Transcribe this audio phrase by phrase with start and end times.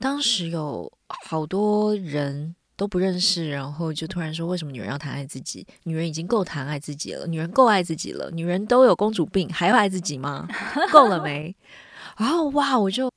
[0.00, 0.90] 当时有
[1.26, 5.66] 好多人都不认识，然后就突然说：“为什么女人要谈爱自己？
[5.82, 10.48] 女人已经够谈爱自己了，女人够爱自己了，女人都有公主病，还要爱自己吗？
[10.90, 11.54] 够了没？”
[12.16, 13.12] 然后哇，我就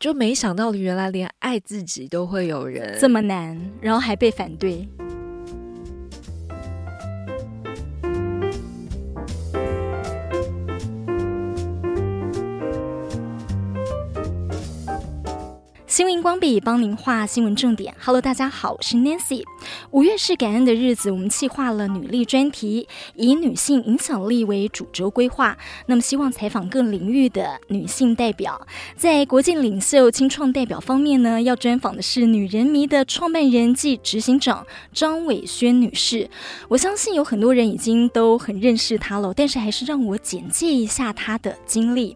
[0.00, 4.88] 就没想到，原来连爱自己都会有人这么难，然后还被反对。
[15.96, 17.94] 新闻光笔帮您画新闻重点。
[17.98, 19.42] Hello，大家好，我是 Nancy。
[19.92, 25.56] 五月是感恩的日子，我们企划了女力专题，以女性影响力为主轴规划。
[25.86, 28.60] 那么，希望采访各领域的女性代表。
[28.94, 36.28] 在国际领袖青创代表方面呢，要专访的是女人迷的创办人暨执行长张伟轩女士。
[36.68, 42.14] 我相信有很多人已经都很认识她了，但是还是让我简介一下她的经历。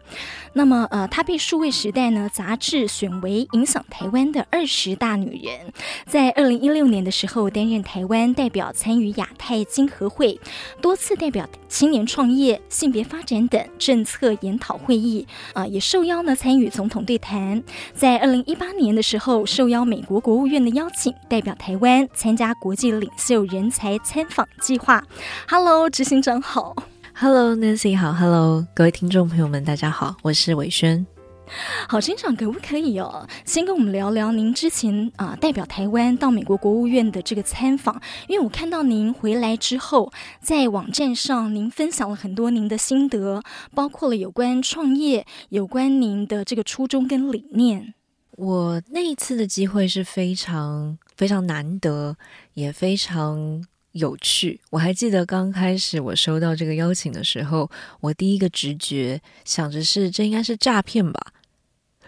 [0.53, 5.71] 那么，呃，她被数位时代呢杂志选为影响台湾的二十大女人，
[6.05, 10.37] 在二零一六年的时候担任台湾代表，参与亚太经合会，
[10.81, 17.63] 多次代表青年创业、性别发展等政策研讨会议，啊、也受邀呢参与总统对谈。
[17.93, 25.01] 在二零一八年的时候，受邀美国国务院的邀请，代表台湾参加国际领袖人才参访计划。
[25.47, 26.75] Hello，执行长好。
[27.13, 31.05] Hello，Nancy 好，Hello，各位听众朋友们，大家好，我是伟轩。
[31.87, 43.41] 好，执行长可不可以哦，先跟我们聊聊您之前啊、代表台湾到美国国务院的这个参访，因为我看到您回来之后，在网站上您分享了很多您的心得，
[43.75, 47.93] 包括了有关创业，有关您的这个初衷跟理念。
[48.37, 52.15] 我那一次的机会是非常非常难得，
[52.53, 53.63] 也非常。
[53.93, 61.33] 有趣，我还记得刚开始我收到这个邀请的时候，我第一个直觉想着是这应该是诈骗吧，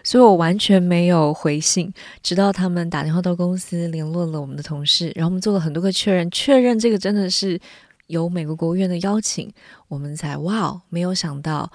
[0.04, 7.58] 所以我完全没有回信，直到他们打电话到公司联络了我们的同事，然后我们做了很多个确认，确认这个真的是
[8.06, 9.50] 有美国国务院的邀请，
[9.88, 11.72] 我们才哇，没有想到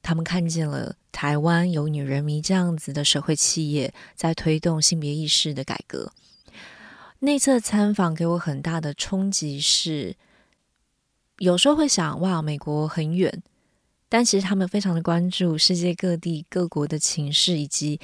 [0.00, 6.12] 他们看见了台湾有女人迷这样子的社会企业在推动性别意识的改革。
[7.18, 10.14] 那次参访给我很大的冲击是，
[11.38, 13.42] 有时候会想，哇，美国很远，
[14.08, 18.00] 但其实他们非常的关注世界各地各国的情势，以及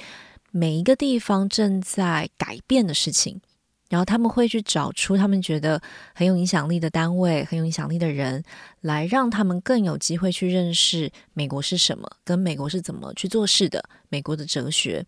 [0.51, 3.41] 每一个地方正在改变的事情。
[3.89, 5.79] 然后他们会去找出他们觉得
[6.15, 8.43] 很有影响力的单位、很有影响力的人，
[8.81, 15.05] 来让他们更有机会去认识美国是什么，跟美国是怎么去做事的，美国的哲学。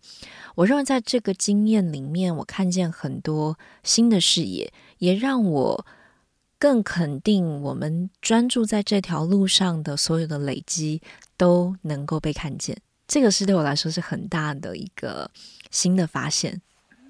[0.54, 5.84] 我认为在这个经验里面，我看见很多新的视野，也让我
[6.58, 11.00] 更肯定我们专注在这条路上的所有的累积
[11.36, 12.76] 都能够被看见。
[13.06, 15.30] 这个是对我来说是很大的一个
[15.70, 16.60] 新的发现。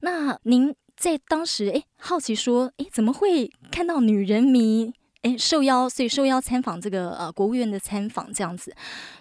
[0.00, 0.74] 那您？
[0.98, 4.90] 在当时，哎，好奇说，哎，怎么会看到女人迷，
[5.20, 8.74] 哎，受邀，所以受邀参访这个呃国务院的参访这样子，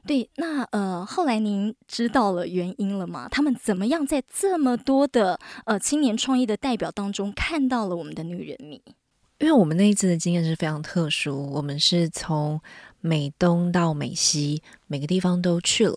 [0.07, 3.27] 对，那呃后来您知道了原因了吗？
[3.29, 8.81] 他们怎么样在这么多的呃青年创业的代表当中看到了我们的女人迷？
[9.39, 12.59] 因为我们那一次的经验是非常特殊，我们是从
[13.01, 15.95] 美东到美西，每个地方都去了，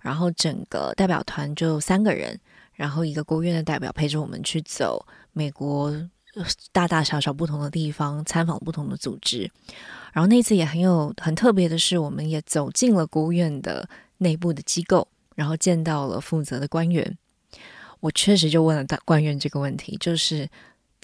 [0.00, 2.38] 然后整个代表团就三个人。
[2.74, 5.94] 然后一个国务院的代表陪着我们去走美国
[6.72, 9.48] 大大小小不同的地方，参访不同的组织。
[10.12, 15.06] 然后那次也很有很特别的是，我们也走进了国务院的内部的机构，
[15.36, 17.16] 然后见到了负责的官员。
[18.00, 20.48] 我确实就问了大官员这个问题，就是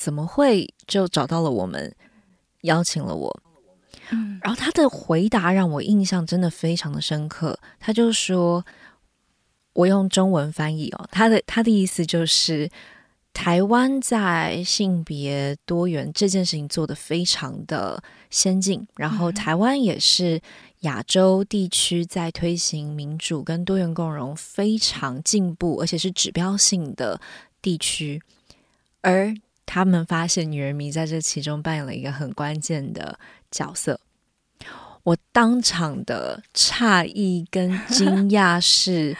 [0.00, 1.94] 怎么会就找到了我们，
[2.62, 3.42] 邀请了我。
[4.10, 8.64] 嗯然后他的回答让我印象真的非常的深刻，他就说。
[9.72, 12.68] 我用中文翻译哦，他的他的意思就是，
[13.32, 20.42] 台湾在性别多元这件事情做得非常的先进，然后台湾也是
[20.80, 27.18] 亚洲地区在推行民主跟多元共融非常进步，而且是指标性的
[27.62, 28.20] 地区，
[29.02, 29.32] 而
[29.66, 33.18] 他们发现女人迷在这其中扮演了一个很关键的
[33.50, 34.00] 角色。
[35.02, 39.16] 我当场的诧异跟惊讶是。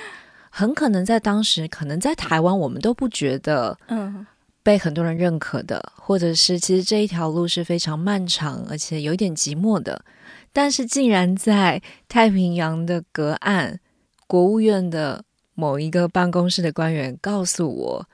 [0.53, 4.27] 很可能在当时，可能在台湾，我们都不觉得，嗯，
[4.65, 10.05] 被很多人认可的，嗯、或者是其实这一条路是非常漫长，而且有点寂寞的。
[10.53, 13.79] 但是，竟然在太平洋的隔岸，
[14.27, 18.09] 国务院的某一个办公室的官员告诉我，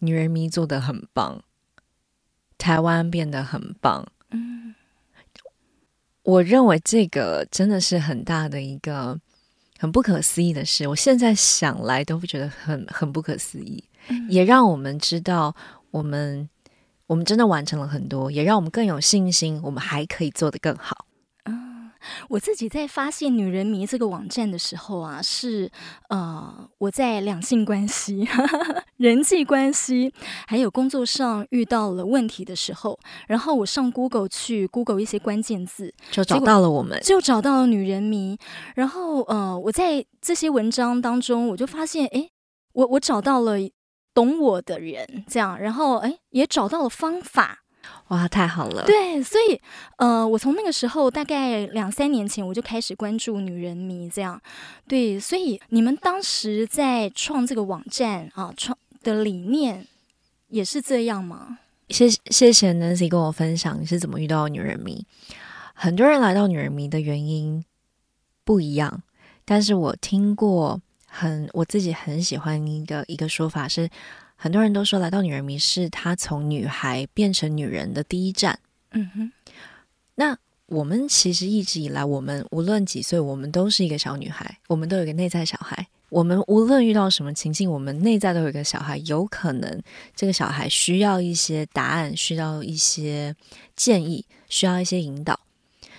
[0.00, 1.42] 女人迷做得很棒，
[2.60, 4.06] 台湾变得很棒。
[4.30, 4.74] 嗯，
[6.22, 9.18] 我认为这个真的是很大的一个。
[9.82, 13.82] 很不可思议的事，我现在想来都会觉得很很不可思议。
[14.28, 15.56] 也让我们知道
[15.90, 16.46] 我们
[17.06, 21.06] 我们真的完成了很多，也让我们更有信心，我们还可以做得更好。
[22.28, 25.70] 我自己在发现女人迷这个网站的时候啊，是
[26.08, 30.12] 呃，我在两性关系、呵 呵人际关系
[30.46, 38.38] 还有工作上遇到了问题的时候，然后我上 Google 去 Google 一些关键字，就找到了我们，就找到了女人迷。
[38.74, 42.30] 然后呃，我在这些文章当中，我就发现，哎，
[42.72, 43.56] 我我找到了
[44.12, 47.59] 懂我的人，这样，然后哎，也找到了方法。
[48.08, 48.84] 哇，太好了！
[48.86, 49.60] 对，所以，
[49.96, 54.40] 呃，我从那个时候大概两三年前我就开始关注女人迷，这样，
[54.88, 59.86] 对，所以你们当时在创这个网站啊，创的理念
[60.48, 61.58] 也是这样吗？
[61.88, 65.06] 谢谢谢 Nancy 跟我分享你是怎么遇到女人迷。
[65.74, 67.64] 很多人来到女人迷的原因
[68.44, 69.02] 不一样，
[69.44, 73.88] 但是我听过很我自己很喜欢的一个说法是。
[74.42, 78.58] 很多人都说，来到女人迷是她从女孩变成女人的第一站。
[78.92, 79.32] 嗯哼，
[80.14, 80.34] 那
[80.64, 85.86] 我们其实一直以来，我们无论几岁，我们都是一个小女孩，我们都有一个内在小孩。
[86.08, 88.96] 我们无论遇到什么情境，我们内在都有一个小孩。
[89.04, 89.82] 有可能
[90.16, 93.36] 这个小孩需要一些答案，需要一些
[93.76, 95.38] 建议，需要一些引导。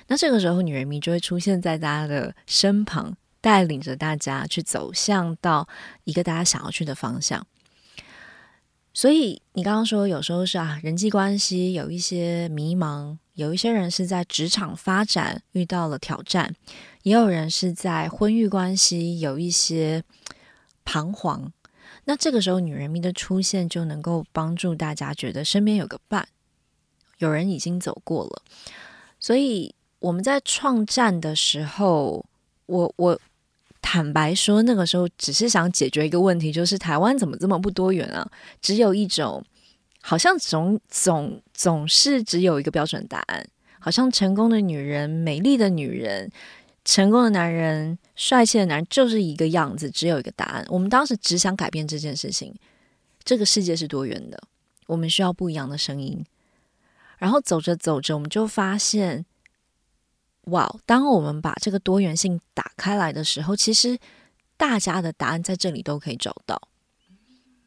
[0.07, 5.67] 那这个时候，女人迷就会出现在大家的身旁，带领着大家去走向到
[6.05, 7.45] 一个大家想要去的方向。
[8.93, 16.53] 所以你刚刚说，有时候是啊，人际关系有一些迷茫，有一些人是在职场发展遇到了挑战，
[17.03, 20.03] 也有人是在婚育关系有一些
[20.83, 21.51] 彷徨。
[22.03, 26.27] 那这个时候，女人迷的出现就能够帮助大家觉得身边有个伴，
[27.19, 28.41] 有人已经走过了。
[29.19, 32.25] 所以我们在创站的时候，
[32.65, 33.19] 我我。
[33.81, 38.25] 坦白说，那个时候只是想解决一个问题，就是台湾怎么这么不多元啊？
[38.62, 39.44] 只有一种，
[40.01, 43.45] 好像总总总是只有一个标准答案，
[43.80, 46.31] 好像成功的女人、美丽的女人、
[46.86, 50.66] 成功的男人、帅气的男人就是一个样子，只有一个答案。
[50.69, 52.56] 我们当时只想改变这件事情。
[53.24, 54.42] 这个世界是多元的，
[54.88, 56.24] 我们需要不一样的声音。
[57.18, 59.25] 然后走着走着，我们就发现。
[60.51, 63.98] 哇当我们把这个多元性打开来的时候，其实
[64.56, 66.62] 大家的答案在这里都可以找到。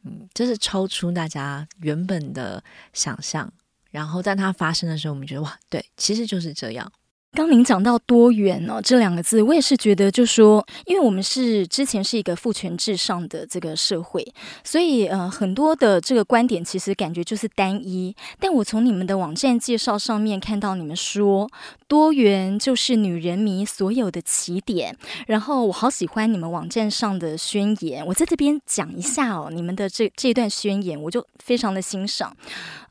[0.03, 3.51] 嗯，这是超出大家原本的想象。
[3.91, 6.91] 然后在它发生的时候，我们觉得哇，对，其实就是这样。
[7.31, 14.25] 刚您讲到多元哦，这两个字，我也是觉得，就说，因为我们是之前是一个父权至上的这个社会，
[14.63, 18.15] 所以呃，很多的这个观点其实感觉就是单一。
[18.39, 21.49] 但我从你们的网站介绍上面看到，你们说
[21.87, 24.97] 多元就是女人迷所有的起点。
[25.27, 32.35] 然后我好喜欢你们网站上的宣言，我在这边讲一下哦，你们的这这段宣言，我就非常的欣赏。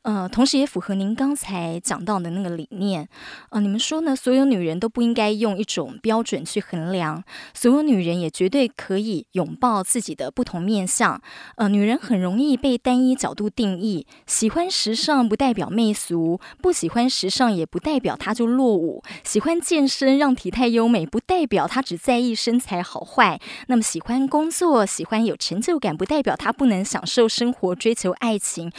[0.03, 3.09] 呃，同时也符合您刚才讲到的那个理念。
[3.49, 4.15] 呃，你们说呢？
[4.15, 7.25] 所有女人都不应该用一种标准去衡量，
[7.55, 11.19] 所有女人也绝对可以拥抱自己的不同面相。
[11.57, 18.84] 呃，女人很容易被单一角度定义，喜欢时尚不代表媚俗，不喜欢时尚也不代表她就落伍。
[19.23, 23.41] 喜欢健身让体态优美，不代表他只在意身材好坏。
[23.69, 28.71] 那么喜欢工作，喜欢有成就感，不代表他不能享受生活，追求爱情。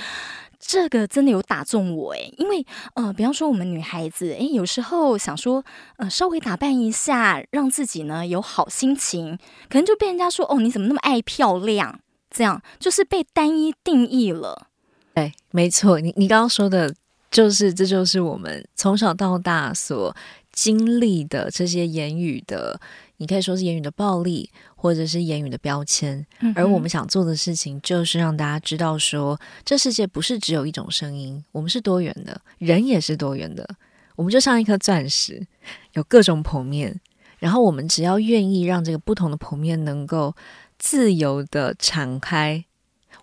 [0.57, 5.63] 这个真的有打中我诶，因为呃，比方说我们女孩子诶，有时候想说
[5.97, 9.37] 呃，稍微打扮一下，让自己呢有好心情，
[9.69, 11.99] 可能就被人家说哦，你怎么那么爱漂亮？
[12.31, 14.67] 这样就是被单一定义了。
[15.13, 16.95] 对，没错，你你刚刚说的
[17.35, 20.15] 就是，这就是我们从小到大所
[20.53, 22.79] 经历的这些言语的。
[23.17, 26.53] 你可以说是言语的暴力，或者是言语的标签，嗯。
[26.55, 33.67] 而我们想做的事情就是让大家知道说，这世界不是只有一种声音，我们是多元的，人也是多元的。
[34.15, 35.45] 我们就像一颗钻石，
[35.91, 37.01] 有各种剖面，
[37.37, 40.33] 然后我们只要愿意让这个不同的剖面能够
[40.79, 42.63] 自由的敞开，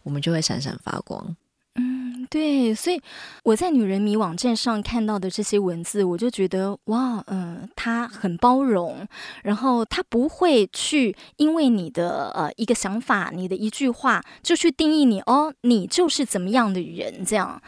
[0.03, 1.35] 我们就会闪闪发光。
[2.33, 2.99] 对，所以
[3.45, 9.07] 我在女人迷网站上看到的这些文字，我就觉得哇，嗯、呃，他很包容，
[9.43, 17.61] 然后他不会去因为你的呃一个想法、你的一句话就去定义你哦，你就是怎么样的人这样。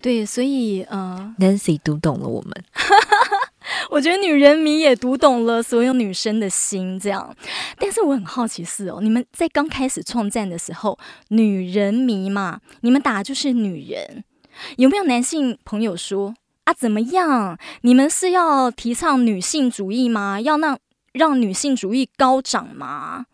[0.00, 2.64] 对，所以呃，Nancy 读懂了我们。
[3.90, 7.34] 我觉得女人迷也读懂了所有女生的心，这样。
[7.78, 14.24] 但是我很好奇是哦，你们在刚开始创战的时候，女人迷嘛，你们打就是女人，
[14.76, 16.72] 有没有男性朋友说啊？
[16.72, 17.58] 怎么样？
[17.82, 20.40] 你们是要提倡女性主义吗？
[20.40, 20.78] 要让
[21.12, 23.26] 让女性主义高涨吗？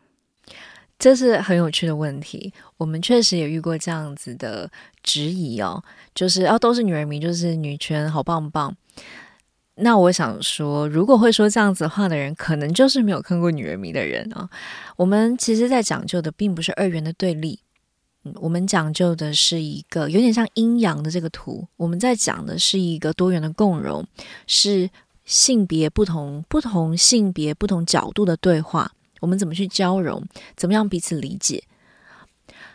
[0.98, 2.52] 这是很有趣的问题。
[2.76, 4.68] 我们确实也遇过这样子的
[5.02, 5.80] 质疑哦，
[6.12, 8.76] 就是哦，都是女人迷，就是女权好棒棒。
[9.80, 14.48] 那我想说，如果会说这样子话的人，可能就是没有看过女人迷的人啊。
[14.96, 17.60] 我们其实在讲究的并不是二元的对立，
[18.24, 21.66] 嗯，我们讲究的是一个有点像阴阳的这个图。
[21.76, 24.04] 我们在讲的是一个多元的共融，
[24.46, 24.90] 是
[25.24, 28.90] 性别不同、不同性别不同角度的对话。
[29.20, 30.24] 我们怎么去交融？
[30.56, 31.62] 怎么样彼此理解？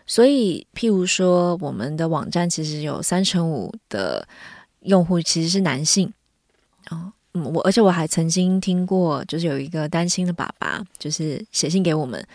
[0.06, 4.28] 所以，譬如说，我们的网站其实有三成五的
[4.82, 6.14] 用户其实是男性。
[6.90, 12.26] 哦，嗯，我而且我还曾经听过，就是有一个单亲的爸爸，就是写信给我们，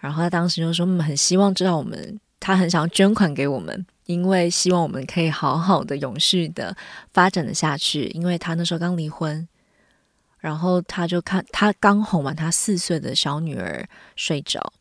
[0.00, 6.76] 然后他当时就说，嗯，很希望知道我们，他很想捐款给我们，因为希望我们可以好好的、永续的
[7.12, 9.46] 发展的下去，因为他那时候刚离婚。
[10.40, 14.72] 然后他就看他刚哄完他四岁的小女儿睡着，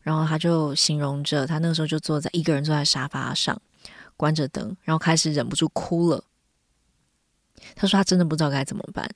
[0.00, 3.60] 然后他就形容着他那个时候就坐在一个人坐在沙发上，
[4.16, 6.24] 关着灯，然后开始忍不住哭了。
[7.74, 9.08] 他说他真的不知道该怎么办。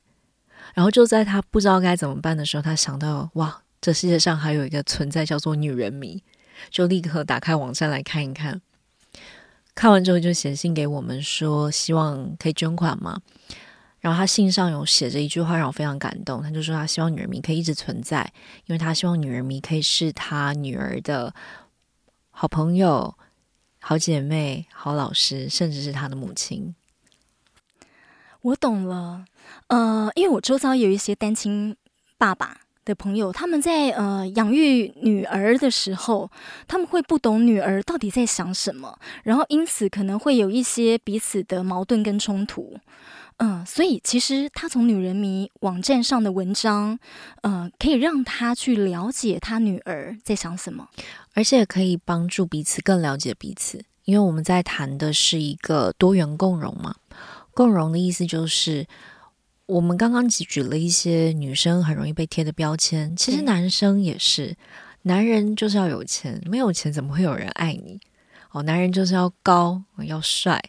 [0.75, 6.23] 然后就在他不知道该怎么办的时候，他想到哇，这世界上还有一个存在叫做女人迷，
[6.71, 8.61] 就立刻打开网站来看一看。
[9.75, 13.21] 看完之后就写信给我们说，希望可以捐款嘛。
[14.01, 18.31] 然后他信上有写着一句话让我非常感动，他就说他希望女人迷可以一直存在，
[18.67, 21.35] 因为他希望女人迷可以是他女儿的
[22.31, 23.17] 好朋友、
[23.81, 26.75] 好姐妹、好老师，甚至是他的母亲。
[28.43, 29.25] 我懂了，
[29.67, 31.77] 呃，因为我周遭有一些单亲
[32.17, 36.31] 爸爸的朋友，他们在呃养育女儿的时候，
[36.67, 42.79] 他们会不懂女儿到底在想什么，然后因此可能会有一些彼此的矛盾跟冲突。
[43.41, 46.99] 嗯，所以其实他从女人迷网站上的文章，
[47.43, 50.89] 呃，可以让他去了解他女儿在想什么，
[51.35, 53.85] 而且可以帮助彼此更了解彼此。
[54.05, 56.97] 因为我们在谈的是一个多元共融嘛，
[57.59, 58.87] 共融的意思就是，
[59.67, 64.57] 我们刚刚举举了一些女生很容易被贴的标签，其实男生也是，
[65.03, 67.99] 男人就是要有钱，没有钱怎么会有人爱你？
[68.53, 70.63] 哦，男人就是要高，要帅。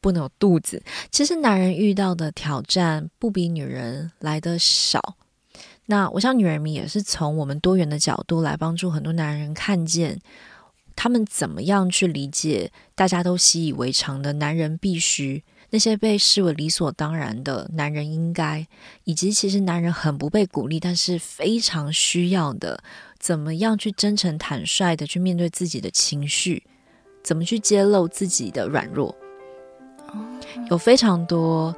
[0.00, 0.80] 不能有肚子。
[1.10, 5.16] 其实男人遇到的挑战不比女人来的少。
[5.86, 10.20] 那我想女人迷也是从我们多元的角度来帮助很多男人看见，
[10.94, 15.42] 他们怎么样去理解大家都习以为常的男人必须，
[15.74, 18.66] 那些被视为理所当然的男人应该，
[19.04, 22.84] 以及其实男人很不被鼓励，但是非常需要的，
[23.18, 26.62] 怎么样去真诚坦率的去面对自己的情绪，
[27.24, 29.16] 怎么去揭露自己的软弱。
[30.68, 31.74] 有非常多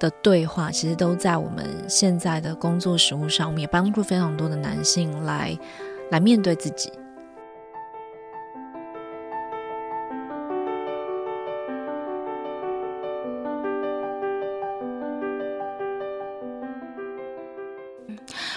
[0.00, 5.56] 的对话，其实都在我们现在的工作实务上面，帮助非常多的男性来
[6.10, 6.90] 来面对自己。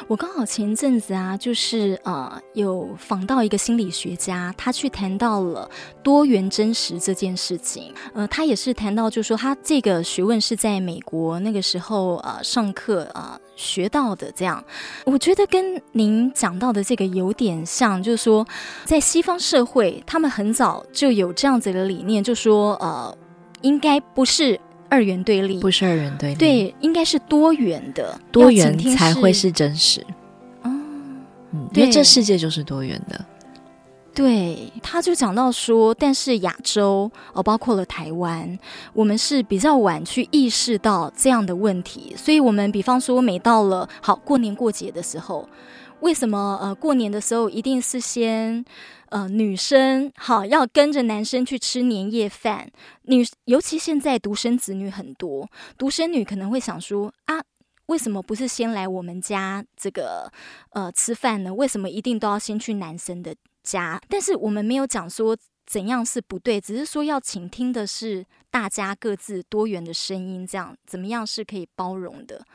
[0.09, 5.69] 我刚好前阵子啊，就是呃，有访到一个心理学家，他去谈到了
[6.01, 7.93] 多元真实这件事情。
[8.15, 14.31] 呃，他也是谈到，就是说他这个学问是在美国那个时候呃上课、呃、学到的。
[14.31, 14.63] 这样，
[15.05, 18.43] 我觉得跟您讲到的这个有点像，就是说
[18.85, 23.15] 在西方社会，他们很早就有这样子的理念，就说呃，
[23.61, 24.59] 应该不是。
[24.89, 30.01] 二元对立不是二元对立，对，应该是多元的，多元才会是真实。
[30.63, 30.71] 哦，
[31.51, 33.23] 嗯，因为这世界就是多元的。
[34.15, 38.57] 对，他就讲到说，但是亚洲哦，包括了台湾，
[38.91, 45.47] 我们是比较晚去意识到这样的问题，所以我们比方说，每到了好过年过节的时候，
[46.01, 48.65] 为什么呃过年的时候一定是先？
[49.09, 52.71] 呃，女生好要跟着男生去吃年夜饭，
[53.03, 57.41] 女尤其现在独生子女很多，独生女可能会想说啊，
[57.87, 60.31] 为什么不是先来我们家这个
[60.71, 61.53] 呃吃饭呢？
[61.53, 63.99] 为什么一定都要先去男生的家？
[64.07, 65.35] 但是我们没有讲说
[65.65, 72.45] 怎样是不对，只是说要倾听的是大家各自多元的声音，这样怎么样是可以包容的。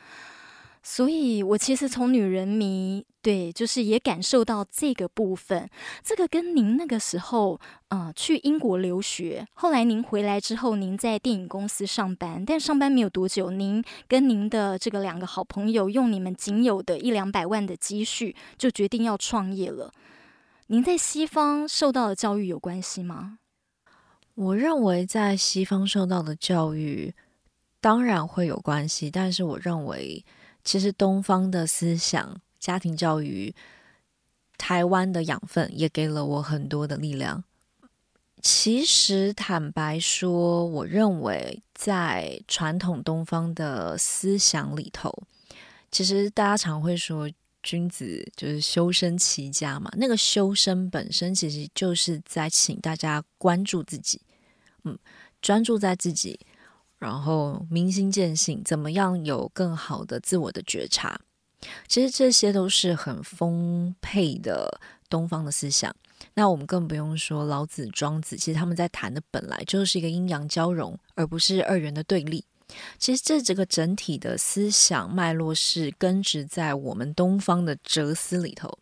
[0.87, 5.67] 所以，我其实从女人迷对，就是也感受到这个部分。
[6.03, 19.91] 这个跟您那个时候，呃，去英国留学，后来您回来之后，您在电影公司上班，但上班没有多久，您跟您的这个两个好朋友，用你们仅有的一两百万的积蓄，就决定要创业了。
[20.67, 23.39] 您在西方受到的教育有关系吗？
[24.35, 27.15] 我认为在西方受到的教育
[27.81, 30.23] 当然会有关系，但是我认为。
[30.65, 33.55] 其实东方的思想、家庭教育
[34.57, 37.43] 台湾的养分也给了我很多的力量。
[38.41, 45.11] 其实坦白说，我认为在传统东方的思想里头，
[45.91, 47.27] 其实大家常会说
[47.63, 49.91] 君子就是修身齐家嘛。
[49.97, 54.21] 那个修身本身其实就是在请大家关注自己，
[54.83, 54.95] 嗯，
[55.41, 56.39] 专注在自己，
[56.97, 61.19] 然后明心见性，怎么样有更好的自我的觉察。
[61.87, 65.95] 其实这些都是很丰沛的东方的思想。
[66.33, 72.43] 那我们更不用说老子、庄子，其实他们在谈的本来就是一个阴阳交融，而不是二元的对立。
[72.97, 78.79] 其实这整个整体的思想脉络是根植在我们东方的哲思里头，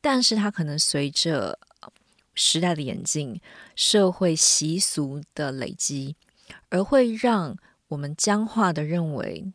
[0.00, 1.58] 但是它可能随着
[2.34, 3.40] 时代的演进、
[3.74, 6.14] 社会习俗的累积，
[6.70, 7.56] 而会让
[7.88, 9.52] 我们僵化的认为，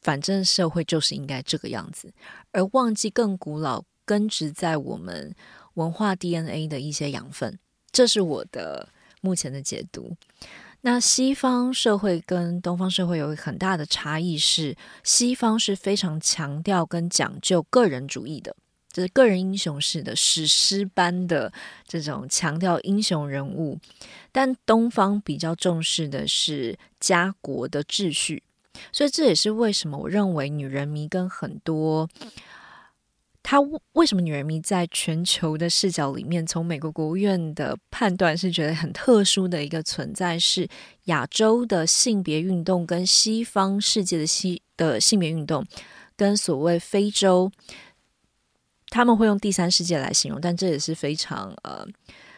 [0.00, 2.12] 反正社会就是应该这个样子，
[2.52, 5.34] 而忘记更古老根植在我们。
[5.76, 7.58] 文化 DNA 的一些养分，
[7.92, 8.88] 这是我的
[9.20, 10.16] 目前的解读。
[10.80, 18.56] 那西方社会跟东方社会有很大的差异是，西方是非常强调跟讲究个人主义的，
[18.96, 21.52] 就是个人英雄式的史诗般的
[21.86, 23.78] 这种强调英雄人物，
[24.32, 28.42] 但东方比较重视的是家国的秩序，
[28.90, 32.08] 所以这也是为什么我认为女人迷跟很多。
[33.42, 33.60] 他
[33.92, 40.66] 为什么女人迷在全球的视角里面，从美国国务院的判断是觉得很特殊的一个存在，是
[41.04, 45.64] 亚洲的性别运动跟西方世界的西的性别运动，
[46.16, 47.52] 跟所谓非洲，
[48.88, 51.86] 他们会用第三世界来形容，但这也是非常呃，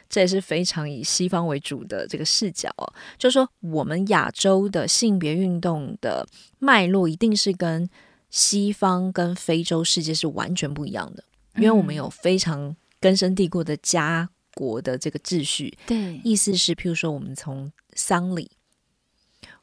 [0.08, 6.26] 这也是非常以西方为主的这个视角哦，就是说我们亚洲的性别运动的
[6.58, 7.88] 脉络一定是跟。
[8.30, 11.24] 西方跟非洲世界是完全不一样的，
[11.56, 15.74] 因为我们有非常根深蒂固的家国的这个秩序。
[15.86, 18.50] 对，意思是，譬如说，我们从丧礼，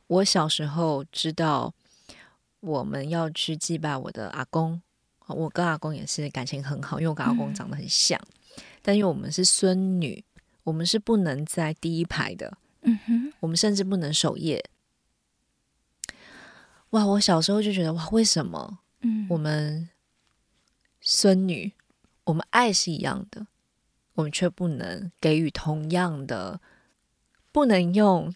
[0.08, 1.76] 我小时候知道
[2.60, 4.82] 我们要去祭拜我的阿公，
[5.28, 8.20] 我跟阿公也是感情很好，因为我跟阿公长得很像。
[8.58, 10.24] 嗯、但因为我们是孙女，
[10.64, 12.58] 我们是不能在第一排的。
[12.82, 14.64] 嗯哼，我们甚至不能守夜。
[16.92, 17.04] 哇！
[17.06, 18.80] 我小时候就觉得哇，为什么？
[19.02, 19.90] 嗯，我们
[21.02, 21.74] 孙女，
[22.26, 23.48] 我们爱是一样的，
[24.14, 26.62] 我们却不能给予同样的，
[27.52, 28.34] 不能用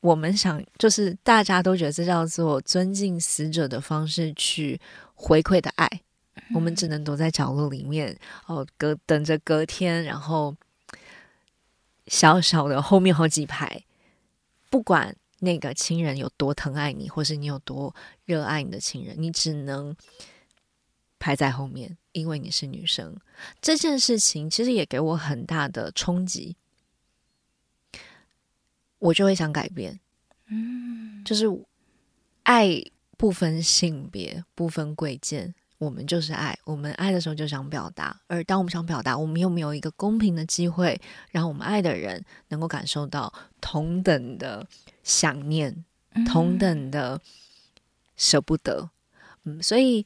[0.00, 4.80] 我们想，就是大家都觉得这叫做尊敬死者的方式去
[5.14, 5.88] 回馈的爱。
[6.34, 10.54] 嗯，我们只能躲在角落里面，哦，隔等着隔天，然后
[12.06, 13.84] 小小的后面好几排，
[14.70, 15.16] 不管。
[15.40, 19.94] 那个亲人有多疼爱你，或是你有多热爱你的亲人，你只能
[21.20, 23.16] 排在后面，因为你是女生。
[23.62, 26.56] 这件事情其实也给我很大的冲击，
[28.98, 29.98] 我就会想改变。
[30.46, 31.46] 嗯，就是
[32.42, 32.82] 爱
[33.16, 35.54] 不分性别，不分贵贱。
[35.78, 44.66] 我们就是爱，我们爱的时候就想表达，而当我们想表达，我们又没有一个公平的机会，让我们爱的人能够感受到同等的
[45.04, 45.84] 想念，
[46.26, 47.20] 同等的
[48.16, 48.90] 舍不得。
[49.44, 50.04] 嗯，所以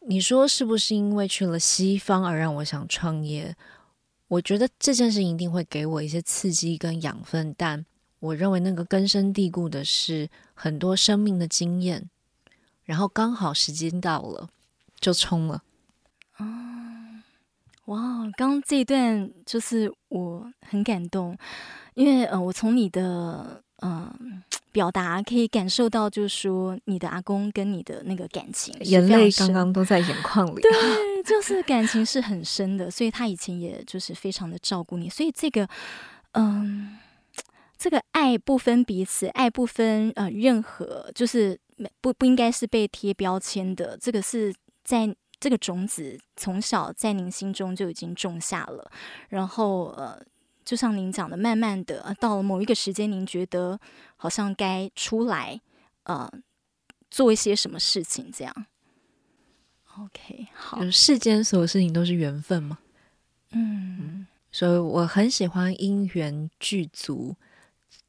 [0.00, 3.56] 你说是不是因为去了西方而让我想创业？
[4.30, 7.84] 我觉得这件事一定会给我一些刺激跟养分，但
[8.20, 12.08] 我认为那个根深蒂固的是很多生命的经验。
[12.84, 14.48] 然后刚好时间到了，
[15.00, 15.64] 就冲了。
[16.38, 16.44] 哦，
[17.86, 18.20] 哇！
[18.36, 21.36] 刚刚这一段就是我很感动，
[21.94, 24.14] 因为呃，我从你的嗯、呃、
[24.72, 30.60] 表达可以感受到，就是说你的阿公跟你的那个感情，眼泪刚刚都在眼 眶里。
[30.60, 30.70] 对，
[31.24, 35.68] 就是感情是很深的，所以他以前也就是非常的照顾你，所以这个
[36.32, 36.98] 嗯、
[37.34, 37.42] 呃，
[37.76, 41.58] 这个爱不分彼此，爱不分呃任何，就是。
[42.02, 48.90] 不不应该是被贴标签的，这个是在这个种子从小在您心中就已经种下了，
[49.30, 50.22] 然后呃，
[50.70, 53.80] 就像您讲的，慢慢的到了某一个时间，您觉得
[54.16, 55.60] 好像该出来
[56.04, 56.30] 呃
[57.10, 58.66] 做一些什么事情，这样。
[59.98, 62.78] OK，好，世间所有事情都是缘分吗？
[63.50, 67.34] 嗯，嗯，所以我很喜欢因缘具足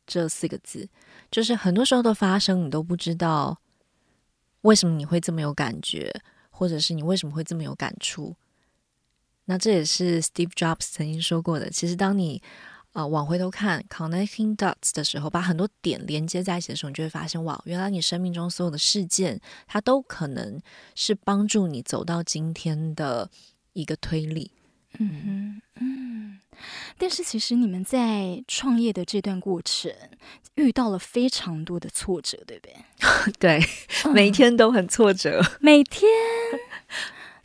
[0.06, 0.88] 这四个字。
[1.32, 3.60] 就是很多时候的发生，你都不知道
[4.62, 6.14] 为什么你会这么有感觉，
[6.52, 8.36] 或者是你为什么会这么有感触。
[9.52, 11.70] 那这也是 Steve Jobs 曾经说过的。
[11.70, 12.42] 其实，当你
[12.94, 20.62] 呃往回头看 connecting dots 的时候，把很多点连接在一起的时候，你就会发现，哇，原来你生命中所有的事件，它都可能
[20.96, 23.30] 是帮助你走到今天的
[23.74, 24.52] 一个推力。
[25.00, 26.40] 嗯嗯嗯。
[26.98, 29.92] 但是其实你们在创业的这段过程
[30.56, 32.76] 遇到了非常多的挫折，对不对？
[33.38, 35.42] 对，每天都很挫折。
[35.42, 36.10] 嗯、每天，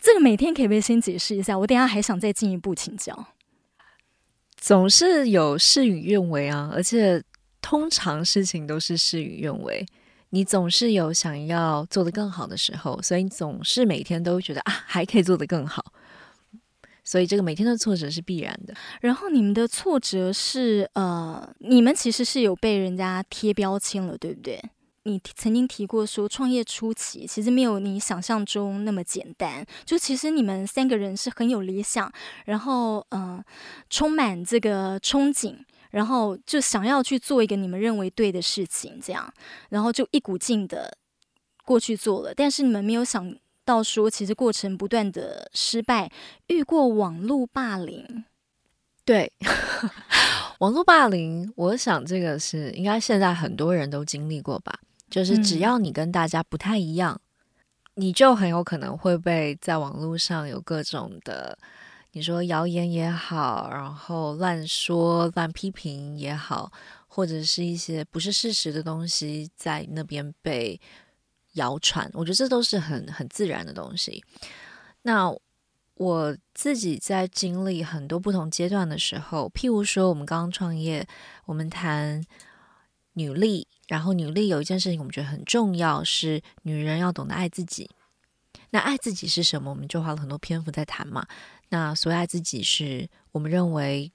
[0.06, 1.58] 这个每天可不可以先解释一下？
[1.58, 3.26] 我等下还想再进一步请教。
[4.56, 7.20] 总是有事与愿违啊，而且
[7.60, 9.84] 通常事情都是事与愿违。
[10.30, 15.84] 你总是有想要做得更好的时候，所以你总是每天都觉得啊，还可以做得更好。
[17.02, 18.72] 所以这个每天的挫折是必然的。
[19.00, 24.62] 然后你们的挫折是呃，你们其实是有被人家贴标签了，对不对？
[25.06, 29.64] 你曾经提过说，创业初期其实没有你想象中那么简单。
[29.84, 32.12] 就其实你们三个人是很有理想，
[32.44, 33.42] 然后呃，
[33.88, 35.56] 充满这个憧憬，
[35.90, 39.32] 然后就想要去做一个你们认为对的事情，这样，
[39.70, 40.98] 然后就一股劲的
[41.64, 42.34] 过去做了。
[42.34, 43.34] 但是你们没有想。
[43.66, 46.08] 到说，其实过程不断的失败，
[46.46, 48.24] 遇过网络霸凌，
[49.04, 49.32] 对，
[50.60, 54.78] 网络霸凌，我想这个是应该现在很多人都经历过吧。
[55.16, 57.62] 就是只要你跟大家不太一样，嗯、
[57.94, 61.58] 你就很有可能会被在网络上有各种的，
[62.12, 66.70] 你说谣言也好，然后乱说乱批评也好，
[67.08, 70.80] 或者是一些不是事实的东西在那边被。
[71.56, 74.22] 谣传，我觉得这都是很很自然的东西。
[75.00, 75.34] 那
[75.94, 81.08] 我自己在经历很多不同阶段的时候，譬如说我们刚刚创业，
[81.46, 82.22] 我们谈
[83.16, 87.90] 女力，然后女力有一件事情我们觉得很重要，是女人要懂得爱自己。
[88.70, 89.70] 那爱自己是什么？
[89.70, 91.26] 我们就花了很多篇幅在谈嘛。
[91.70, 94.12] 那所谓爱自己，是我们认为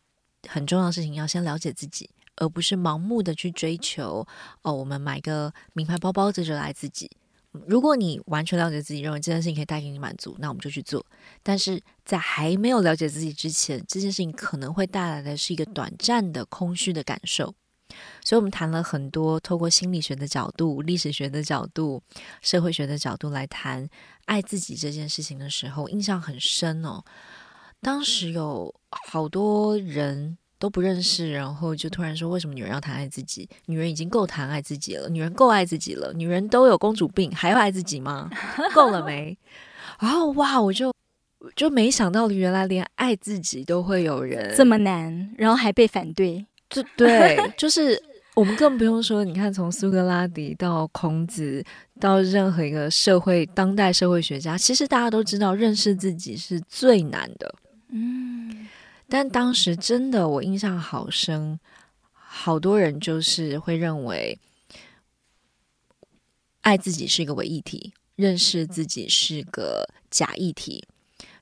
[0.48, 4.26] 很重要的事情，要先了解自己，而不是盲目的去追求。
[4.62, 7.10] 哦，我们买个名牌包包，这就爱自己。
[7.66, 11.04] 如果你完全了解自己，认为这件事情可以带给你满足，那我们就去做。
[11.42, 17.54] 但是在还没有了解自己之前，这件事情可能会带来的是一个短暂的空虚的感受。
[18.24, 22.02] 所以，我们谈了很多，透过心理学的角度、历史学的角度、
[22.42, 23.90] 社会学的角度来谈
[24.26, 27.04] 爱自己这件事情的时候，印象很深哦。
[27.82, 28.74] 当时有
[29.08, 30.38] 好多人。
[30.62, 33.50] 都不认识，然后就突然说：“为什么女人要谈爱自己？
[33.66, 38.30] 女人已经够谈爱自己了，女人够爱自己了，女人都有公主病，还要爱自己吗？
[38.72, 39.36] 够了没？”
[40.00, 40.94] 然后哇，我就
[41.56, 46.46] 就没想到，原来连爱自己都会有人这么难，然后还被反对。
[46.72, 48.02] 就对， 就是
[48.34, 51.64] 我们更不用说，你看，从苏格拉底到孔子，
[52.00, 57.54] 到任何一个社会当代社会学家，其实大家都知道，认识自己是最难的。
[57.90, 58.68] 嗯。
[59.10, 61.60] 但当时真的，我印象好深，
[62.14, 64.40] 好多人就是会认为，
[66.62, 70.88] 爱自己是一个伪议题，认识自己是个假议题，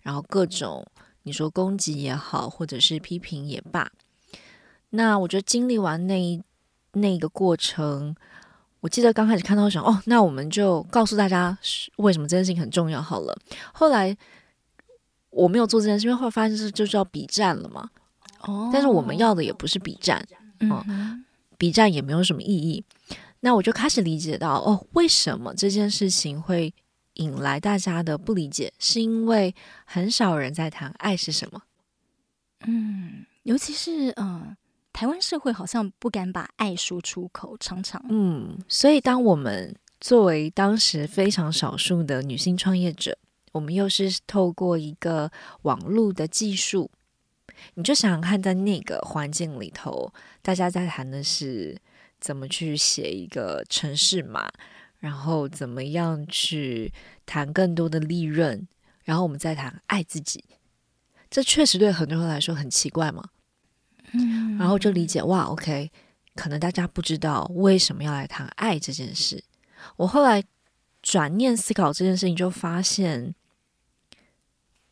[0.02, 0.84] 然后各种
[1.22, 3.92] 你说攻击也好，或者是批评也罢，
[4.92, 6.42] 那我觉得经历完那一
[6.94, 8.16] 那个过程，
[8.80, 11.58] 我记得刚开始看到想，哦，那我们就告诉大家
[11.98, 13.38] 为什么这件事情很重要好了，
[13.74, 14.18] 后来。
[15.32, 17.88] 我没有做这件事，因为后来发现是就叫比战了嘛。
[18.40, 20.28] 哦，但是我们要的也不是比战，
[20.60, 20.84] 嗯、哦，
[21.56, 22.84] 笔战也没有什么意义。
[23.42, 26.74] 那我就开始理解到，哦，为什么这件事情会
[27.14, 29.54] 引来大家的不理解，是因为
[29.86, 31.62] 很少人在谈爱是什么。
[32.66, 34.58] 嗯，尤其是嗯、呃，
[34.94, 38.04] 台湾社会好像不敢把爱说出口，常常。
[38.10, 43.18] 嗯，所以当我们作为当时非常少数的女性创业者。
[43.52, 45.32] 我们又是透过一个
[45.64, 46.92] 网络的技术，
[47.74, 51.76] 你就想想看，在那个环境里头，大家在谈的是
[52.20, 54.52] 怎么去写一个城市码，
[55.00, 56.94] 然后怎么样去
[57.26, 58.68] 谈更多的利润，
[59.04, 60.44] 然后我们再谈爱自己，
[61.32, 63.30] 这确实对很多人来说很奇怪嘛。
[64.14, 65.92] 嗯，然后就理解哇，OK，
[66.36, 69.44] 可能大家不知道为什么要来谈爱这件事。
[69.98, 70.44] 我后来
[71.02, 73.36] 转念思考这件事情，就发现。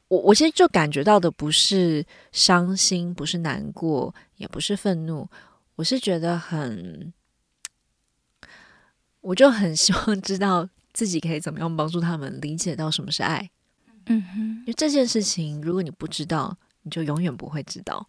[0.09, 5.29] 我我现在就感觉到的不是伤心，不是难过，也不是愤怒，
[5.75, 7.11] 我是觉得很，
[9.19, 13.49] 我就很希望知道自己可以怎么样帮助他们理解到什么是爱。
[14.05, 18.07] 嗯哼，因为这件事情，如果你不知道，你就永远不会知道，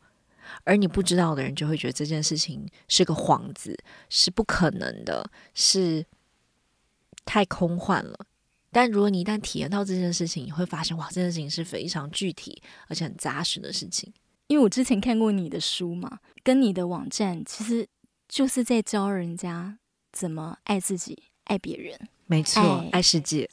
[0.65, 3.77] 而你不知道的人就会觉得这件事情是个幌子，
[4.09, 6.05] 是不可能的，是
[7.25, 8.27] 太空幻了。
[8.71, 14.13] 但如果你一旦体验到这件事情，你会发现哇，这件事情是非常具体而且很扎实的事情。
[14.47, 17.87] 因为我之前看过你的书嘛，跟你的网站，其实
[18.29, 19.79] 就是在教人家
[20.13, 21.99] 怎么爱自己、爱别人。
[22.27, 23.49] 没错，爱，爱世界，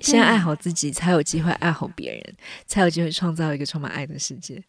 [0.00, 4.62] 先爱好自己，才有机会爱好别人，才有机会创造一个充满爱的世界。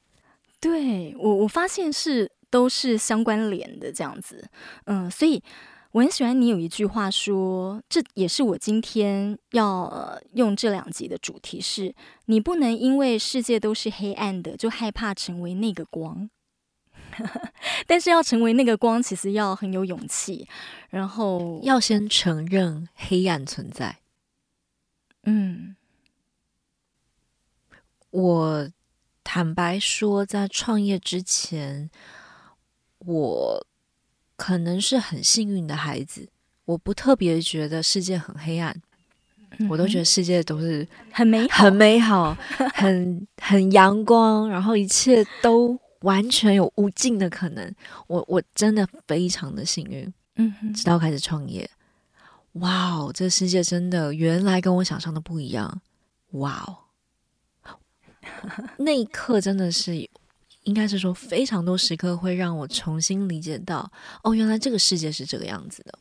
[0.61, 4.47] 对，我，我发现是都是相关联的这样子。
[4.85, 5.43] 嗯，所以。
[5.93, 11.93] 我很喜欢你有一句话说，这也是我今天要、呃、用这两集的主题是：
[12.27, 16.29] 你不能因为世界都是黑暗的，就害怕成为那个光。
[17.85, 20.47] 但是要成为那个光，其实要很有勇气，
[20.91, 23.97] 然后要先承认黑暗存在。
[25.23, 25.75] 嗯，
[28.11, 28.69] 我
[29.23, 31.89] 坦白说，在创业之前，
[32.99, 33.67] 我。
[34.37, 36.27] 可能是很幸运的孩子，
[36.65, 38.75] 我不特别觉得世界很黑暗，
[39.59, 42.35] 嗯、我都觉得世界都是很美好、很美好、
[42.73, 47.71] 很很阳光，然后一切都完全有无尽的可能。
[48.07, 51.69] 我我真的非常的幸运，嗯，直到开始创业，
[52.53, 55.79] 哇哦，这世界真的原来跟我想象的不一样，
[56.31, 56.75] 哇哦，
[58.77, 60.09] 那一刻真的是。
[60.65, 63.91] 应该是说，非常多时刻会让我重新理解到，
[64.21, 65.97] 哦，原来这个世界是这个样子的。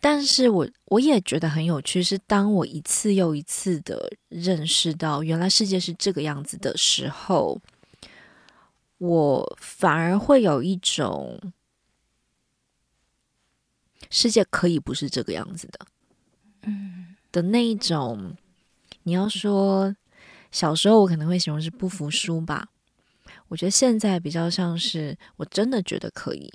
[0.00, 7.60] 但是我我也觉得很有趣，是当我一次又一次的认识到原来世界是这个样子的时候，
[8.96, 11.38] 我反而会有一种
[14.08, 15.86] 世界可以不是这个样子的，
[16.62, 18.34] 嗯，的那一种。
[19.02, 19.96] 你要说
[20.50, 22.68] 小时候，我可能会形容是不服输吧。
[23.48, 26.52] 我觉得现在比较像是，我真的觉得可以，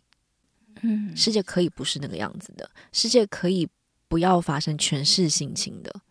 [0.82, 3.68] 嗯，世界可以不是那个样子的，世界可以
[4.08, 6.02] 不要发生权势性侵的，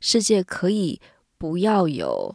[0.00, 1.00] 世界可以
[1.38, 2.34] 不要有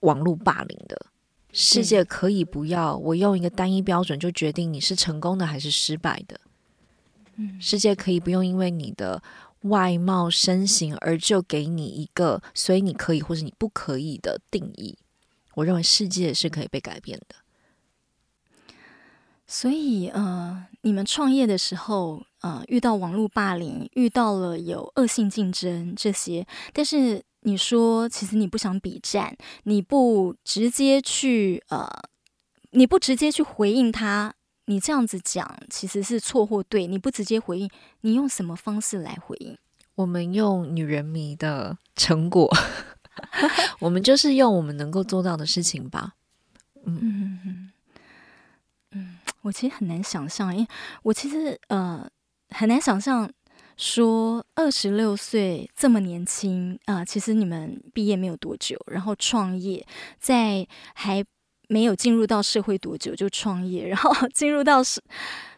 [0.00, 1.06] 网络霸凌的，
[1.52, 6.40] 世界可以不要我用一个单一标准就决定你是成功的还是失败的，
[7.36, 9.22] 嗯，世界可以不用因为你的
[9.68, 14.98] 外貌身形而就给你一个所以你可以或者你不可以的定义。
[15.54, 17.36] 我认为世界是可以被改变的，
[19.46, 31.88] 所以呃，你们创业的时候，呃，遇到网络霸凌，遇到了有恶性竞争这些，但是你说其实你不想比战，你不直接去呃，
[32.72, 34.34] 你不直接去回应他，
[34.66, 37.70] 你这样子讲其实是错或对，你不直接回应，
[38.02, 39.56] 你用什么方式来回应？
[39.96, 42.54] 我们用女人迷的成果。
[43.80, 46.12] 我们就是用我们能够做到的事情吧。
[46.84, 47.72] 嗯嗯嗯
[48.90, 50.68] 嗯，我其实很难想象，因为
[51.02, 52.06] 我其实呃
[52.50, 53.30] 很难想象
[53.78, 59.86] 说二十六岁这么年轻啊、呃，其实你们毕业没有多久，然后创业，
[60.18, 61.24] 在还
[61.68, 65.02] 没有进入到社会多久就创业，然后 进入到是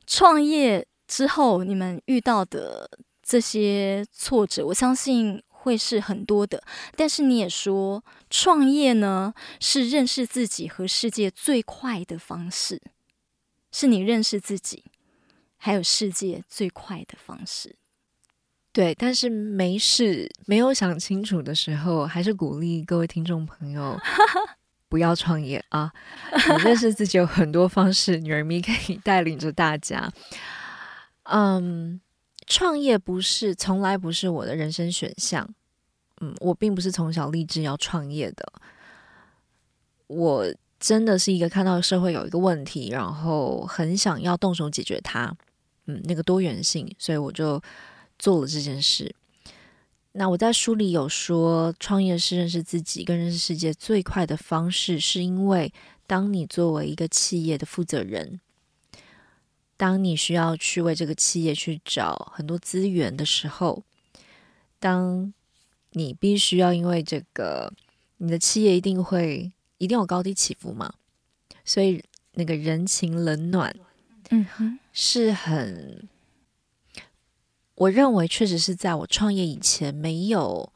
[0.07, 2.91] 创业之后，你们遇到的
[3.23, 5.43] 这些挫折，我相信。
[5.61, 6.63] 会是很多的，
[6.95, 12.81] 但是你也说，创业呢是认识自己和世界最快的方式，
[13.73, 14.85] 是你认识自己
[15.57, 17.75] 还有世界最快的方式。
[18.73, 23.99] 对，但是没事，没有想清楚的时候，还是鼓励各位听众朋友
[24.89, 25.93] 不要创业啊！
[26.33, 30.11] 你认识自己有很多方式，女儿咪可以带领着大家。
[31.25, 32.01] 嗯。
[32.51, 35.47] 创业不是，从来不是我的人生选项。
[36.23, 38.53] 嗯，我并不是从小立志要创业的。
[40.07, 40.47] 我
[40.81, 45.31] 真的是一个看到社会有一个问题，然后很想要动手解决它。
[45.85, 47.61] 嗯，那个多元性，所以我就
[48.19, 49.15] 做了这件事。
[50.19, 55.73] 那我在书里有说，创业是认识自己跟认识世界最快的方式，是因为
[56.09, 58.41] 当你作为一个企业的负责人。
[59.77, 63.85] 当你需要去为这个企业去找很多资源的时候，
[64.81, 65.33] 当
[65.93, 67.73] 你必须要因为这个，
[68.17, 70.95] 你的企业一定会一定有高低起伏嘛，
[71.65, 72.03] 所以
[72.33, 73.73] 那个人情冷暖，
[74.31, 76.09] 嗯哼，是很，
[77.79, 80.73] 我认为确实是在我创业以前没有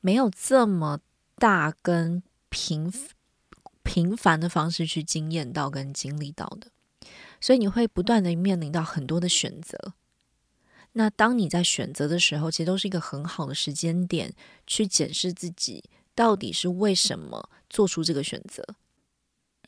[0.00, 1.00] 没有这么
[1.36, 2.92] 大跟频
[3.82, 6.68] 频繁的方式去经验到跟经历到的。
[7.40, 9.94] 所以你会不断的面临到很多的选择。
[10.92, 14.32] 那当你在选择的时候，其实都是一个很好的时间点
[14.66, 18.64] 去检视自己到底是为什么做出这个选择。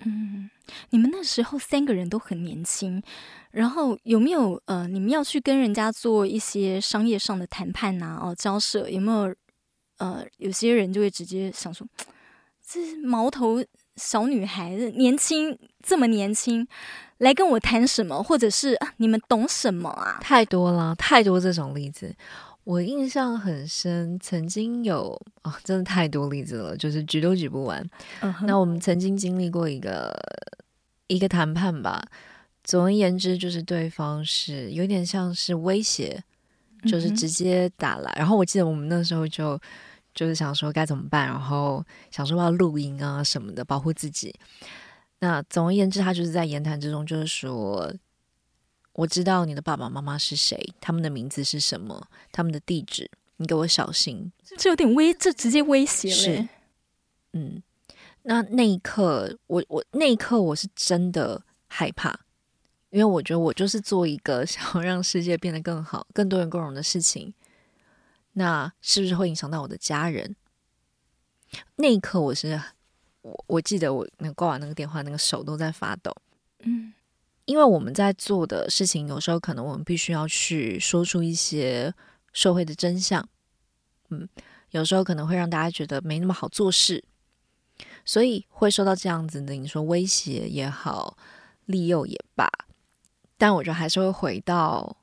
[0.04, 0.48] 嗯，
[0.90, 3.02] 你们那时候三个人都很年轻，
[3.50, 9.34] 然后有没有呃，你们要去跟人家做一些商业上的谈判呐、哦，交涉有没有？
[9.98, 11.84] 呃，有些人就会直接想说，
[12.64, 13.64] 这毛头
[13.96, 16.68] 小女孩，年轻这么年轻，
[17.16, 18.22] 来跟我谈什么？
[18.22, 20.18] 或者是你们懂什么啊？
[20.20, 22.14] 太多了，太多这种例子。
[22.68, 27.82] 我印象很深，曾经有哦，真的太多例子了，就是举都举不完。
[28.20, 28.44] Uh huh.
[28.44, 30.14] 那我们曾经经历过一个
[31.06, 32.06] 一个谈判吧。
[32.62, 36.22] 总而言之，就是对方是有点像是威胁，
[36.82, 38.10] 就是直接打来。
[38.10, 38.18] Uh huh.
[38.18, 39.58] 然后我记得我们那时候就
[40.14, 44.34] 就是想说该怎么办，然后想说要录音啊什么的保护自己。
[45.20, 47.90] 那总而言之，他就是在言谈之中就是说。
[48.98, 54.32] 我知道你的爸爸妈妈是谁，他们的名字是什么，他们的地址，你给我小心。
[54.56, 56.14] 这有点威，这直接威胁了。
[56.16, 56.48] 是，
[57.32, 57.62] 嗯，
[58.22, 62.18] 那那一刻，我我那一刻我是真的害怕，
[62.90, 67.32] 因为我觉得我就是做一个 想要让世界变得更好、更多元共融的事情，
[68.32, 70.34] 那是不是会影响到我的家人？
[71.76, 72.60] 那一刻，我是
[73.22, 76.12] 我我记得我那挂完那个电话，那个手都在发抖。
[76.64, 76.92] 嗯。
[77.48, 81.94] 因为我们在做的事情，有时候可能我们必须要去说出一些
[82.34, 83.26] 社会的真相，
[84.10, 84.28] 嗯，
[84.72, 87.02] 有时候可能会让大家觉得没那么好做事，
[88.04, 91.16] 所以会受到这样子的，你说威胁也好，
[91.64, 92.50] 利诱也罢，
[93.38, 94.98] 但我觉得还是会回到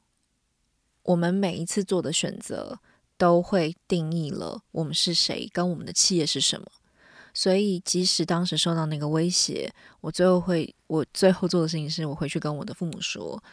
[1.02, 2.80] 我们每一次做的选择，
[3.18, 6.68] 都会定义了我们是谁，跟我们的企业是什么。
[7.38, 9.70] 所以，即使当时受到那个威胁，
[10.00, 13.44] 我最后会，我最后做的事情是我回去跟我的父母说，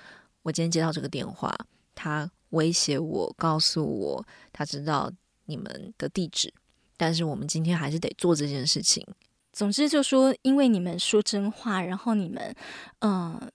[0.42, 1.53] 我今天接到这个电话，
[1.92, 5.11] 他威胁我，告诉我他知道
[5.47, 6.55] 你们的地址，
[6.97, 9.05] 但是我们今天还是得做这件事情。
[9.53, 12.55] 总之，就说因为你们说真话，然后你们
[13.01, 13.49] 嗯、呃、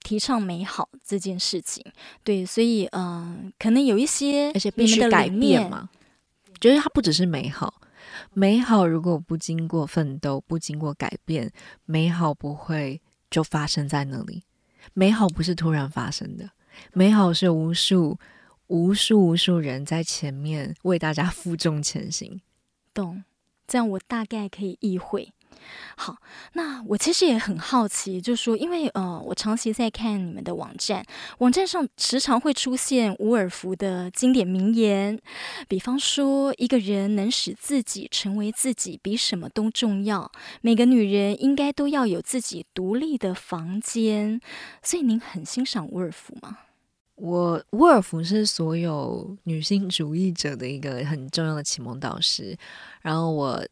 [0.00, 1.84] 提倡美好这件事情，
[2.24, 5.88] 对，所以嗯、呃，可能有一些而且必须改变嘛，
[6.60, 7.80] 觉得它不只是美好。
[8.32, 11.50] 美好如果不经过奋斗，不经过改变，
[11.84, 13.00] 美好不会
[13.30, 14.44] 就发生在那里。
[14.94, 16.50] 美好不是突然发生的，
[16.92, 18.18] 美好是无数、
[18.68, 22.40] 无数、无数人在前面为大家负重前行。
[22.94, 23.24] 懂？
[23.66, 25.32] 这样我大概可以意会。
[25.96, 26.16] 好，
[26.52, 31.04] 那我其实也很好奇，就是说，因为呃，我长期在看你们的网站，
[31.38, 35.18] 网站上时常会出现伍尔夫的经典名言，
[35.68, 40.30] 比方说，一个人能使自己成为自己，比什么都重要。
[40.60, 44.40] 每个女人应该都要有自己独立的房间。
[44.82, 46.58] 所以，您很欣赏伍尔夫吗？
[47.14, 52.56] 我伍尔夫是所有女性主义者的一个很重要的启蒙导师，
[53.00, 53.66] 然后我。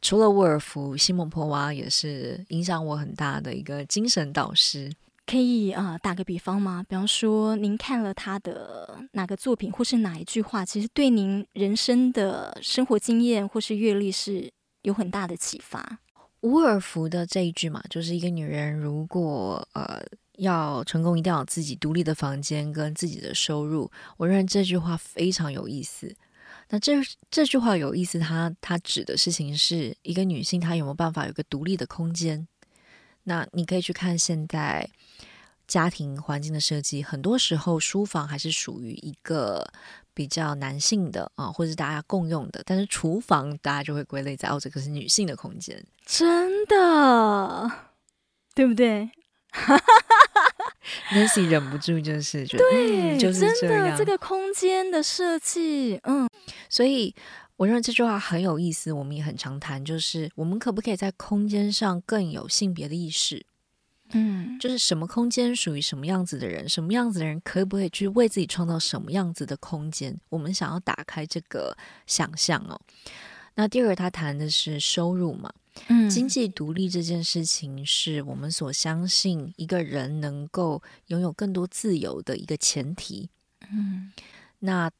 [0.00, 4.92] 除了沃尔夫，西蒙波娃也是影响我很大的一个精神导师。
[5.26, 6.82] 可以啊、呃，打个比方吗？
[6.88, 14.50] 比方说，您看了他的哪个作品，或是哪一句话，其实对您人生的生活经验或是阅历是
[14.82, 15.98] 有很大的启发。
[16.40, 20.00] 伍尔夫的这一句嘛，就是一个女人如果呃
[20.38, 23.90] 要成功，一定要有自己独立的房间跟自己的收入。
[24.16, 26.14] 我认为这句话非常有意思。
[26.70, 26.94] 那这
[27.30, 32.46] 这句话有意思，它它指的事情是一个女性她有没有办法有个独立的空间？
[33.24, 34.88] 那你可以去看现在
[35.66, 39.70] 家庭环境的设计，很多时候书房还是属于一个
[40.14, 47.70] 比较男性的啊，或者是大家共用的，但是厨房大家就会归类在哦，这个是女性的空间，真的，
[48.54, 49.10] 对不对？
[51.12, 53.40] Nancy 忍不住就是觉得，对，嗯、就是。
[53.60, 56.28] 真的这个空间的设计，嗯，
[56.68, 57.14] 所以
[57.56, 58.92] 我认为这句话很有意思。
[58.92, 63.44] 我们也很常谈，就是我们可不可以在空间上更有性别的意识？
[64.12, 70.18] 嗯，就是什么空间属于什么样子的人，什么样子的人可不可以去为自己创造什么样子的空间？
[70.30, 72.80] 我们想要打开这个想象哦。
[73.54, 75.52] 那第二个，他谈的是收入嘛。
[75.88, 83.30] 嗯，经济独立这件事情是我们所相信一个人能够拥有更多自由的一个前提。
[83.70, 84.12] 嗯，
[84.58, 84.90] 那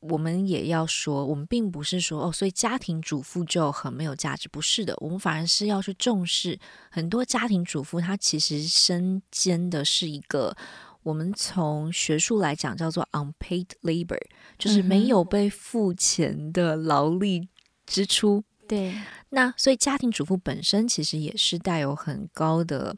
[0.00, 6.58] 我们也要说，我们并不是说哦，所以家庭主妇就很没有价值，不是的，我们反而是要去重视
[6.90, 10.56] 很多家庭主妇，她其实身兼的是一个
[11.02, 14.20] 我们从学术来讲叫做 unpaid labor，
[14.56, 17.48] 就是没有被付钱的劳力
[17.84, 18.44] 支出。
[18.68, 18.94] 对，
[19.30, 22.94] 那所以家庭主妇本身其实也是带有很高的，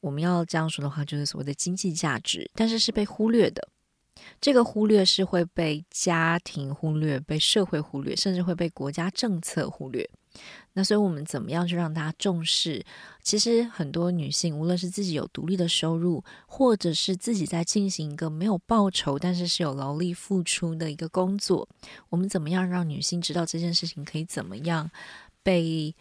[0.00, 3.68] 我们要这样说的话，就是所谓的经济价值，但是是被忽略的。
[4.40, 10.08] 这个忽略是会被家庭忽略、被社会忽略，甚至会被国家政策忽略。
[10.78, 12.84] 那所以，我们怎么样去让大家重视？
[13.22, 21.66] 其实，很多女性，无论是自己有独立的收入，或者是自己在进行一个没有报酬，但是是有劳力付出的一个工作，
[22.10, 24.90] 我们怎么样让女性知道这件事情可以怎么样
[25.42, 25.96] 被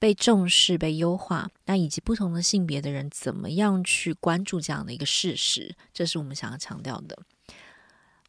[0.00, 7.16] 被重视、被优化，那以及不同的性别的人怎么样去关注这样的一个事实，这是我们想要强调的。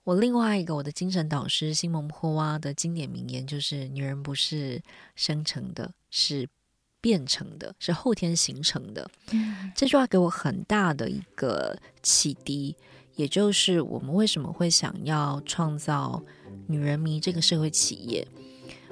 [0.09, 4.81] 我另外一个我的精神导师西蒙波娃的经典名言就是：“女人不是
[5.15, 6.49] 生成的，是
[6.99, 12.75] 变成的，是后天形成的。”嗯，这句话给我很大的一个启迪，
[13.17, 16.23] 也就是我们为什么会想要创造
[16.65, 18.27] “女人迷”这个社会企业。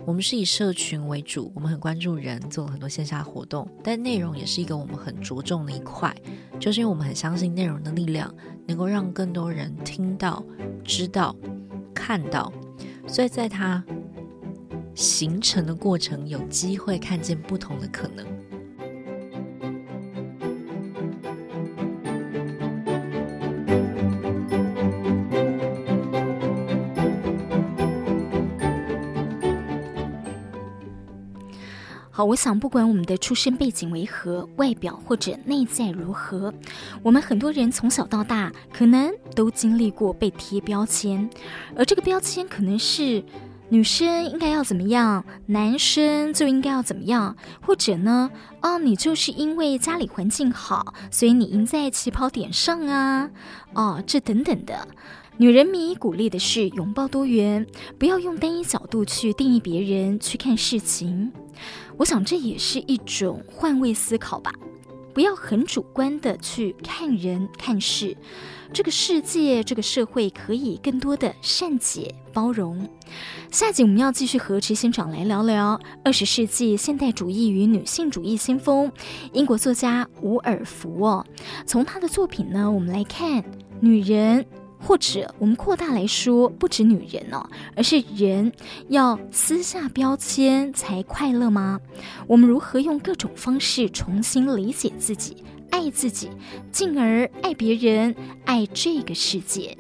[0.06, 6.16] 我们是以社群为主，我们很关注人，做了很多线下活动，但内容也是一个我们很着重的一块，
[6.60, 8.34] 就是因为我们很相信内容的力量，
[8.66, 10.41] 能够让更多人听到、
[10.84, 11.36] 知道、
[11.93, 12.52] 看到，
[13.06, 13.84] 所以在它
[14.95, 18.26] 形成的过程，有机会看见不同的可能。
[32.28, 36.53] 我想不管我们的出身背景为何，外表或者内在如何，
[37.01, 41.30] 我们很多人从小到大可能都经历过被贴标签，
[41.73, 43.23] 而这个标签可能是
[43.69, 48.30] 女生应该要怎么样，男生就应该要怎么样，或者呢，
[48.61, 53.30] 哦，你就是因为家里环境好，所以你赢在起跑点上啊，
[53.73, 54.86] 哦，这等等的。
[55.38, 57.65] 女人迷鼓励的是拥抱多元，
[57.97, 61.32] 不要用单一角度去定义别人，去看事情。
[61.97, 64.51] 我想这也是一种换位思考吧，
[65.14, 68.16] 不要很主观的去看人看事，
[68.72, 72.88] 这个世界这个社会可以更多的善解包容。
[73.51, 78.91] 下集我们要继续和执行长来聊聊二十世纪现代主义与女性主义先锋，
[79.34, 81.26] 英国作家伍尔福哦，
[81.66, 83.43] 从他的作品呢，我们来看
[83.80, 84.45] 女人。
[84.80, 88.51] 或者我们扩大来说，不止女人哦，而是人
[88.89, 91.80] 要撕下标签才快乐吗？
[92.28, 96.30] 我们如何用各种方式重新理解自己、爱自己，
[96.71, 98.15] 进而爱别人、
[98.45, 99.78] 爱这个世界？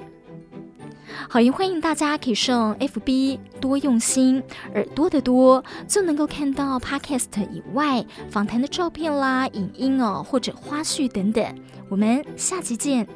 [1.29, 4.41] 好，也欢迎大家可以上 FB 多用心，
[4.73, 11.43] 耳朵的多就能够看到 Podcast 以外访谈的照片啦、影音哦，或者花絮等等。
[11.89, 13.07] 我们下期见。